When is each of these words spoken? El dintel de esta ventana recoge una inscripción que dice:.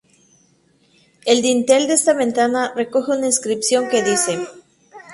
El 1.25 1.43
dintel 1.43 1.85
de 1.87 1.93
esta 1.93 2.15
ventana 2.15 2.73
recoge 2.75 3.11
una 3.11 3.27
inscripción 3.27 3.87
que 3.87 4.01
dice:. 4.01 4.39